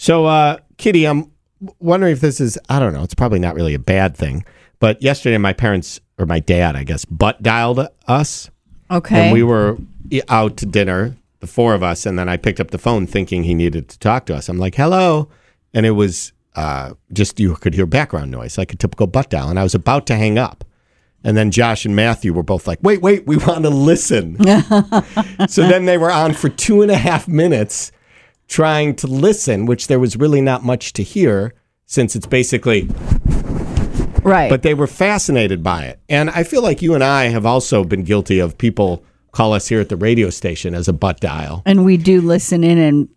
[0.00, 1.30] So, uh, Kitty, I'm
[1.78, 4.46] wondering if this is, I don't know, it's probably not really a bad thing.
[4.78, 8.48] But yesterday, my parents, or my dad, I guess, butt dialed us.
[8.90, 9.24] Okay.
[9.24, 9.76] And we were
[10.30, 12.06] out to dinner, the four of us.
[12.06, 14.48] And then I picked up the phone thinking he needed to talk to us.
[14.48, 15.28] I'm like, hello.
[15.74, 19.50] And it was uh, just, you could hear background noise, like a typical butt dial.
[19.50, 20.64] And I was about to hang up.
[21.24, 24.38] And then Josh and Matthew were both like, wait, wait, we want to listen.
[25.46, 27.92] so then they were on for two and a half minutes
[28.50, 31.54] trying to listen, which there was really not much to hear
[31.86, 32.88] since it's basically,
[34.22, 34.50] right.
[34.50, 36.00] but they were fascinated by it.
[36.08, 39.02] And I feel like you and I have also been guilty of people
[39.32, 41.62] call us here at the radio station as a butt dial.
[41.64, 43.08] and we do listen in and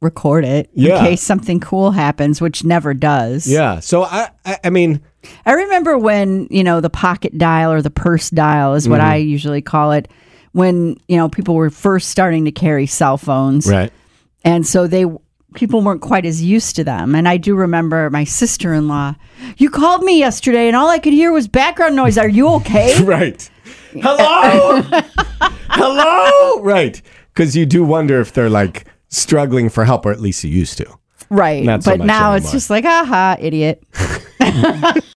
[0.00, 0.98] record it Yeah.
[1.00, 3.46] in case something cool happens, which never does.
[3.48, 3.80] Yeah.
[3.80, 5.00] So I, I, I mean,
[5.44, 9.10] I remember when, you know, the pocket dial or the purse dial is what Mm-hmm.
[9.10, 10.08] I usually call it,
[10.52, 13.66] when, you know, people were first starting to carry cell phones.
[13.66, 13.92] right.
[14.46, 15.04] And so they
[15.54, 17.14] people weren't quite as used to them.
[17.14, 19.16] And I do remember my sister-in-law,
[19.56, 22.16] you called me yesterday and all I could hear was background noise.
[22.16, 22.94] Are you okay?
[23.04, 23.50] Right.
[23.92, 24.82] Hello?
[25.70, 26.60] Hello?
[26.62, 27.00] Right.
[27.32, 30.78] Because you do wonder if they're like struggling for help, or at least you used
[30.78, 30.86] to.
[31.30, 31.64] right.
[31.82, 33.82] So but now it's just like, aha, idiot.